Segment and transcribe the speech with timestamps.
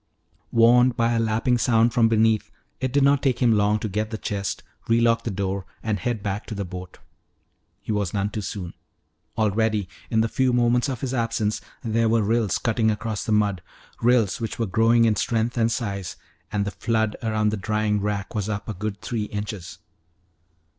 [0.51, 4.09] Warned by a lapping sound from beneath, it did not take him long to get
[4.09, 6.97] the chest, relock the door, and head back to the boat.
[7.81, 8.73] He was none too soon.
[9.37, 13.61] Already, in the few moments of his absence, there were rills cutting across the mud,
[14.01, 16.15] rills which were growing in strength and size.
[16.51, 19.77] And the flood around the drying rack was up a good three inches.